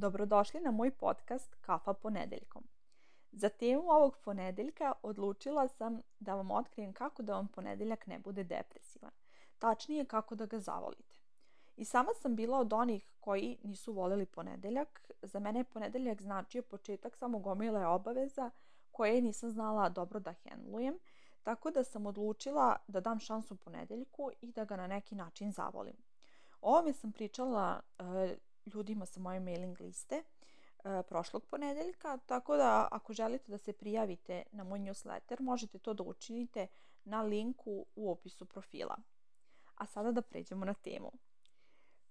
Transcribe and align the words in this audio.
Dobrodošli 0.00 0.60
na 0.60 0.70
moj 0.70 0.90
podcast 0.90 1.56
Kafa 1.60 1.94
ponedeljkom. 1.94 2.64
Za 3.32 3.48
temu 3.48 3.82
ovog 3.90 4.16
ponedeljka 4.24 4.92
odlučila 5.02 5.68
sam 5.68 6.02
da 6.20 6.34
vam 6.34 6.50
otkrijem 6.50 6.92
kako 6.92 7.22
da 7.22 7.34
vam 7.34 7.48
ponedeljak 7.48 8.06
ne 8.06 8.18
bude 8.18 8.44
depresivan. 8.44 9.10
Tačnije 9.58 10.04
kako 10.04 10.34
da 10.34 10.46
ga 10.46 10.58
zavolite. 10.58 11.16
I 11.76 11.84
sama 11.84 12.14
sam 12.14 12.36
bila 12.36 12.58
od 12.58 12.72
onih 12.72 13.06
koji 13.20 13.58
nisu 13.62 13.92
voleli 13.92 14.26
ponedeljak. 14.26 15.12
Za 15.22 15.38
mene 15.38 15.60
je 15.60 15.64
ponedeljak 15.64 16.22
značio 16.22 16.62
početak 16.62 17.16
samo 17.16 17.38
gomile 17.38 17.86
obaveza 17.86 18.50
koje 18.90 19.22
nisam 19.22 19.50
znala 19.50 19.88
dobro 19.88 20.20
da 20.20 20.32
hendlujem, 20.32 20.98
tako 21.42 21.70
da 21.70 21.84
sam 21.84 22.06
odlučila 22.06 22.76
da 22.86 23.00
dam 23.00 23.18
šansu 23.18 23.56
ponedeljku 23.56 24.30
i 24.40 24.52
da 24.52 24.64
ga 24.64 24.76
na 24.76 24.86
neki 24.86 25.14
način 25.14 25.52
zavolim. 25.52 25.96
O 26.60 26.70
ovome 26.70 26.92
sam 26.92 27.12
pričala 27.12 27.80
e, 27.98 28.36
ljudima 28.74 29.06
sa 29.06 29.20
moje 29.20 29.40
mailing 29.40 29.80
liste 29.80 30.14
e, 30.14 30.22
prošlog 31.08 31.46
ponedeljka, 31.46 32.18
tako 32.26 32.56
da 32.56 32.88
ako 32.90 33.12
želite 33.12 33.50
da 33.50 33.58
se 33.58 33.72
prijavite 33.72 34.42
na 34.52 34.64
moj 34.64 34.78
newsletter, 34.78 35.40
možete 35.40 35.78
to 35.78 35.94
da 35.94 36.02
učinite 36.02 36.66
na 37.04 37.22
linku 37.22 37.86
u 37.94 38.12
opisu 38.12 38.46
profila. 38.46 38.96
A 39.74 39.86
sada 39.86 40.12
da 40.12 40.22
pređemo 40.22 40.64
na 40.64 40.74
temu. 40.74 41.12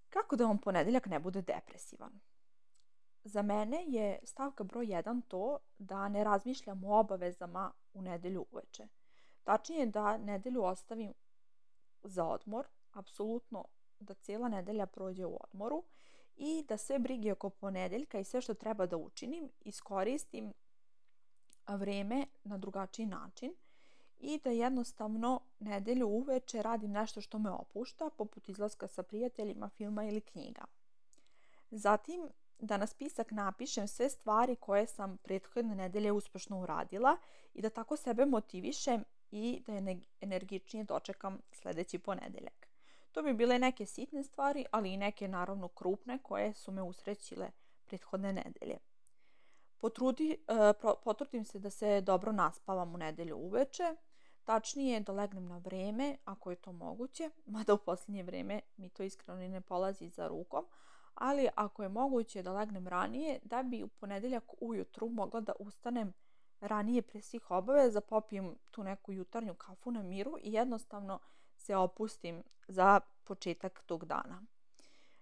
Kako 0.09 0.35
da 0.35 0.45
vam 0.45 0.57
ponedeljak 0.57 1.05
ne 1.05 1.19
bude 1.19 1.41
depresivan? 1.41 2.19
Za 3.23 3.41
mene 3.41 3.85
je 3.87 4.19
stavka 4.23 4.63
broj 4.63 4.85
1 4.85 5.21
to 5.27 5.57
da 5.77 6.09
ne 6.09 6.23
razmišljam 6.23 6.83
o 6.83 6.99
obavezama 6.99 7.71
u 7.93 8.01
nedelju 8.01 8.45
uveče. 8.51 8.87
Tačnije 9.43 9.85
da 9.85 10.17
nedelju 10.17 10.63
ostavim 10.63 11.13
za 12.03 12.25
odmor, 12.25 12.67
apsolutno 12.91 13.65
da 13.99 14.13
cijela 14.13 14.49
nedelja 14.49 14.85
prođe 14.85 15.25
u 15.25 15.37
odmoru 15.43 15.83
i 16.39 16.65
da 16.67 16.77
sve 16.77 16.99
brige 16.99 17.31
oko 17.31 17.49
ponedeljka 17.49 18.19
i 18.19 18.23
sve 18.23 18.41
što 18.41 18.53
treba 18.53 18.85
da 18.85 18.97
učinim 18.97 19.49
iskoristim 19.61 20.53
vreme 21.67 22.25
na 22.43 22.57
drugačiji 22.57 23.05
način 23.05 23.55
i 24.19 24.39
da 24.43 24.49
jednostavno 24.49 25.41
nedelju 25.59 26.07
uveče 26.07 26.61
radim 26.61 26.91
nešto 26.91 27.21
što 27.21 27.39
me 27.39 27.49
opušta, 27.49 28.09
poput 28.17 28.49
izlaska 28.49 28.87
sa 28.87 29.03
prijateljima, 29.03 29.69
filma 29.69 30.03
ili 30.03 30.21
knjiga. 30.21 30.65
Zatim 31.71 32.29
da 32.59 32.77
na 32.77 32.87
spisak 32.87 33.31
napišem 33.31 33.87
sve 33.87 34.09
stvari 34.09 34.55
koje 34.55 34.87
sam 34.87 35.17
prethodne 35.17 35.75
nedelje 35.75 36.11
uspešno 36.11 36.59
uradila 36.59 37.17
i 37.53 37.61
da 37.61 37.69
tako 37.69 37.97
sebe 37.97 38.25
motivišem 38.25 39.03
i 39.31 39.61
da 39.67 39.95
energičnije 40.21 40.83
dočekam 40.83 41.41
sledeći 41.51 41.99
ponedeljak. 41.99 42.68
To 43.11 43.21
bi 43.21 43.33
bile 43.33 43.59
neke 43.59 43.85
sitne 43.85 44.23
stvari, 44.23 44.65
ali 44.71 44.93
i 44.93 44.97
neke 44.97 45.27
naravno 45.27 45.67
krupne 45.67 46.19
koje 46.23 46.53
su 46.53 46.71
me 46.71 46.81
usrećile 46.81 47.51
prethodne 47.85 48.33
nedelje. 48.33 48.77
Potrudi, 49.77 50.37
e, 50.47 50.73
potrudim 51.03 51.45
se 51.45 51.59
da 51.59 51.69
se 51.69 52.01
dobro 52.01 52.31
naspavam 52.31 52.95
u 52.95 52.97
nedelju 52.97 53.37
uveče, 53.37 53.95
tačnije 54.43 54.99
da 54.99 55.11
legnem 55.11 55.45
na 55.45 55.57
vreme, 55.57 56.17
ako 56.25 56.49
je 56.49 56.55
to 56.55 56.71
moguće, 56.71 57.29
mada 57.45 57.73
u 57.73 57.77
posljednje 57.77 58.23
vreme 58.23 58.61
mi 58.77 58.89
to 58.89 59.03
iskreno 59.03 59.39
ne 59.39 59.61
polazi 59.61 60.09
za 60.09 60.27
rukom, 60.27 60.65
ali 61.13 61.47
ako 61.55 61.83
je 61.83 61.89
moguće 61.89 62.43
da 62.43 62.53
legnem 62.53 62.87
ranije, 62.87 63.39
da 63.43 63.63
bi 63.63 63.83
u 63.83 63.87
ponedeljak 63.87 64.43
ujutru 64.61 65.09
mogla 65.09 65.41
da 65.41 65.53
ustanem 65.59 66.13
ranije 66.61 67.01
pre 67.01 67.21
svih 67.21 67.51
obaveza, 67.51 68.01
popijem 68.01 68.55
tu 68.71 68.83
neku 68.83 69.11
jutarnju 69.11 69.53
kafu 69.53 69.91
na 69.91 70.03
miru 70.03 70.37
i 70.41 70.53
jednostavno 70.53 71.19
se 71.55 71.75
opustim 71.75 72.43
za 72.67 72.99
početak 73.23 73.83
tog 73.85 74.05
dana. 74.05 74.41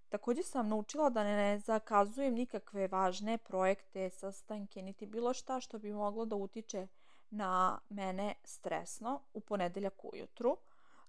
Takođe 0.10 0.44
sam 0.44 0.68
naučila 0.68 1.10
da 1.10 1.24
ne 1.24 1.60
zakazujem 1.60 2.34
nikakve 2.34 2.88
važne 2.88 3.38
projekte, 3.38 4.10
sastanke, 4.10 4.82
niti 4.82 5.06
bilo 5.06 5.34
šta 5.34 5.60
što 5.60 5.80
bi 5.80 5.94
moglo 5.94 6.26
da 6.26 6.36
utiče 6.36 6.88
na 7.30 7.80
mene 7.90 8.34
stresno 8.44 9.22
u 9.34 9.40
ponedeljak 9.40 10.06
ujutru. 10.14 10.58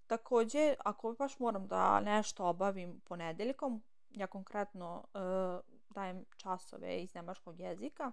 Takođe, 0.07 0.75
ako 0.85 1.13
baš 1.13 1.39
moram 1.39 1.67
da 1.67 2.01
nešto 2.01 2.45
obavim 2.45 3.01
ponedeljkom, 3.01 3.83
ja 4.11 4.27
konkretno 4.27 5.05
e, 5.15 5.19
dajem 5.91 6.25
časove 6.37 7.03
iz 7.03 7.15
nemačkog 7.15 7.61
jezika, 7.61 8.13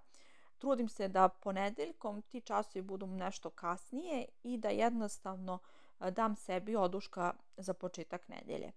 trudim 0.58 0.90
se 0.90 1.08
da 1.08 1.30
ponedeljkom 1.30 2.22
ti 2.22 2.42
časovi 2.42 2.82
budu 2.82 3.08
nešto 3.08 3.50
kasnije 3.50 4.26
i 4.44 4.58
da 4.58 4.70
jednostavno 4.70 5.60
dam 6.12 6.36
sebi 6.36 6.76
oduška 6.76 7.34
za 7.58 7.74
početak 7.74 8.28
nedelje. 8.28 8.72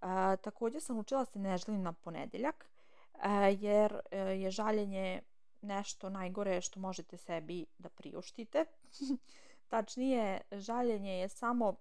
A, 0.00 0.36
takođe 0.36 0.80
sam 0.80 0.98
učila 0.98 1.24
se 1.24 1.38
ne 1.38 1.58
želim 1.58 1.82
na 1.82 1.92
ponedeljak, 1.92 2.70
a, 3.12 3.48
jer 3.48 4.00
je 4.12 4.50
žaljenje 4.50 5.22
nešto 5.62 6.08
najgore 6.08 6.60
što 6.60 6.80
možete 6.80 7.16
sebi 7.16 7.66
da 7.78 7.88
priuštite. 7.88 8.64
Tačnije, 9.68 10.40
žaljenje 10.52 11.12
je 11.12 11.28
samo 11.28 11.74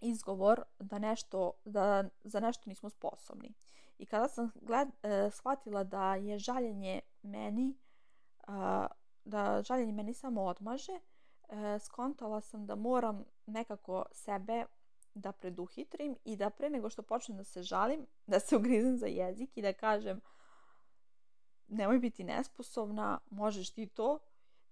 izgovor 0.00 0.62
da 0.78 0.98
nešto, 0.98 1.52
da 1.64 2.04
za 2.24 2.40
nešto 2.40 2.62
nismo 2.66 2.90
sposobni. 2.90 3.54
I 3.98 4.06
kada 4.06 4.28
sam 4.28 4.50
gled, 4.54 4.88
e, 5.02 5.30
shvatila 5.30 5.84
da 5.84 6.14
je 6.14 6.38
žaljenje 6.38 7.00
meni, 7.22 7.74
da 9.24 9.62
žaljenje 9.62 9.92
meni 9.92 10.14
samo 10.14 10.42
odmaže, 10.42 10.92
e, 10.92 11.78
skontala 11.78 12.40
sam 12.40 12.66
da 12.66 12.74
moram 12.74 13.24
nekako 13.46 14.04
sebe 14.12 14.64
da 15.14 15.32
preduhitrim 15.32 16.16
i 16.24 16.36
da 16.36 16.50
pre 16.50 16.70
nego 16.70 16.90
što 16.90 17.02
počnem 17.02 17.36
da 17.38 17.44
se 17.44 17.62
žalim, 17.62 18.06
da 18.26 18.40
se 18.40 18.56
ugrizem 18.56 18.96
za 18.96 19.06
jezik 19.06 19.56
i 19.56 19.62
da 19.62 19.72
kažem 19.72 20.20
nemoj 21.68 21.98
biti 21.98 22.24
nesposobna, 22.24 23.18
možeš 23.30 23.70
ti 23.70 23.86
to. 23.86 24.18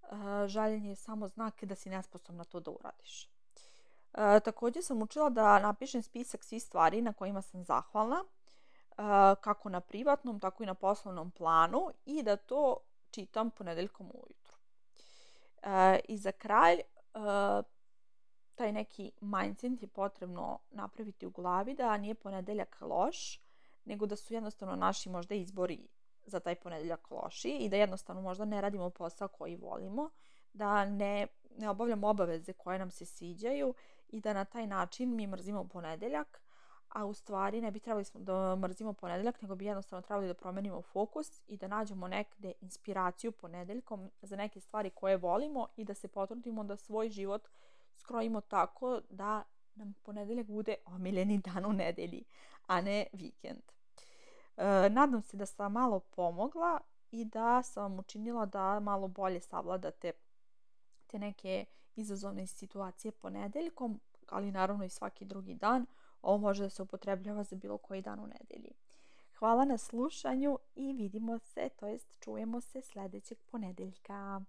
E, 0.02 0.48
žaljenje 0.48 0.88
je 0.88 0.96
samo 0.96 1.28
znak 1.28 1.64
da 1.64 1.74
si 1.74 1.90
nesposobna 1.90 2.44
to 2.44 2.60
da 2.60 2.70
uradiš. 2.70 3.24
E, 3.24 4.40
takođe 4.40 4.82
sam 4.82 5.02
učila 5.02 5.30
da 5.30 5.58
napišem 5.58 6.02
spisak 6.02 6.44
svih 6.44 6.62
stvari 6.62 7.02
na 7.02 7.12
kojima 7.12 7.42
sam 7.42 7.64
zahvalna, 7.64 8.24
e, 8.24 8.94
kako 9.40 9.68
na 9.68 9.80
privatnom, 9.80 10.40
tako 10.40 10.62
i 10.62 10.66
na 10.66 10.74
poslovnom 10.74 11.30
planu 11.30 11.90
i 12.04 12.22
da 12.22 12.36
to 12.36 12.76
čitam 13.12 13.50
ponedeljkom 13.50 14.10
ujutru. 14.14 14.56
E, 15.62 16.00
I 16.08 16.18
za 16.18 16.32
kraj, 16.32 16.74
e, 16.74 16.82
taj 18.54 18.72
neki 18.72 19.12
mindset 19.20 19.82
je 19.82 19.88
potrebno 19.88 20.58
napraviti 20.70 21.26
u 21.26 21.30
glavi 21.30 21.74
da 21.74 21.96
nije 21.96 22.14
ponedeljak 22.14 22.80
loš, 22.80 23.40
nego 23.84 24.06
da 24.06 24.16
su 24.16 24.34
jednostavno 24.34 24.76
naši 24.76 25.08
možda 25.08 25.34
izbori 25.34 25.88
za 26.26 26.40
taj 26.40 26.54
ponedeljak 26.54 27.10
loši 27.10 27.48
i 27.48 27.68
da 27.68 27.76
jednostavno 27.76 28.22
možda 28.22 28.44
ne 28.44 28.60
radimo 28.60 28.90
posao 28.90 29.28
koji 29.28 29.56
volimo, 29.56 30.10
da 30.52 30.84
ne, 30.84 31.26
ne 31.58 31.70
obavljamo 31.70 32.08
obaveze 32.08 32.52
koje 32.52 32.78
nam 32.78 32.90
se 32.90 33.06
sviđaju 33.06 33.74
i 34.08 34.20
da 34.20 34.32
na 34.32 34.44
taj 34.44 34.66
način 34.66 35.16
mi 35.16 35.26
mrzimo 35.26 35.68
ponedeljak, 35.68 36.42
a 36.92 37.04
u 37.04 37.14
stvari 37.14 37.60
ne 37.60 37.70
bi 37.70 37.80
trebali 37.80 38.04
da 38.14 38.56
mrzimo 38.56 38.92
ponedeljak, 38.92 39.42
nego 39.42 39.54
bi 39.54 39.64
jednostavno 39.64 40.02
trebali 40.02 40.26
da 40.26 40.34
promenimo 40.34 40.82
fokus 40.82 41.42
i 41.48 41.56
da 41.56 41.68
nađemo 41.68 42.08
nekde 42.08 42.52
inspiraciju 42.60 43.32
ponedeljkom 43.32 44.10
za 44.22 44.36
neke 44.36 44.60
stvari 44.60 44.90
koje 44.90 45.16
volimo 45.16 45.68
i 45.76 45.84
da 45.84 45.94
se 45.94 46.08
potrudimo 46.08 46.64
da 46.64 46.76
svoj 46.76 47.10
život 47.10 47.48
skrojimo 47.96 48.40
tako 48.40 49.00
da 49.10 49.42
nam 49.74 49.94
ponedeljak 50.02 50.46
bude 50.46 50.74
omiljeni 50.86 51.38
dan 51.38 51.66
u 51.66 51.72
nedelji, 51.72 52.24
a 52.66 52.80
ne 52.80 53.06
vikend. 53.12 53.62
E, 54.56 54.90
nadam 54.90 55.22
se 55.22 55.36
da 55.36 55.46
sam 55.46 55.72
malo 55.72 56.00
pomogla 56.00 56.80
i 57.10 57.24
da 57.24 57.62
sam 57.62 57.82
vam 57.82 57.98
učinila 57.98 58.46
da 58.46 58.80
malo 58.80 59.08
bolje 59.08 59.40
savladate 59.40 60.12
te 61.06 61.18
neke 61.18 61.64
izazovne 61.96 62.46
situacije 62.46 63.12
ponedeljkom, 63.12 64.00
ali 64.28 64.52
naravno 64.52 64.84
i 64.84 64.88
svaki 64.88 65.24
drugi 65.24 65.54
dan. 65.54 65.86
Ovo 66.22 66.38
može 66.38 66.62
da 66.62 66.70
se 66.70 66.82
upotrebljava 66.82 67.44
za 67.44 67.56
bilo 67.56 67.78
koji 67.78 68.02
dan 68.02 68.20
u 68.20 68.26
nedelji. 68.26 68.72
Hvala 69.38 69.64
na 69.64 69.78
slušanju 69.78 70.58
i 70.74 70.92
vidimo 70.92 71.38
se, 71.38 71.68
to 71.76 71.86
jest 71.86 72.18
čujemo 72.20 72.60
se 72.60 72.82
sledećeg 72.82 73.38
ponedeljka. 73.50 74.40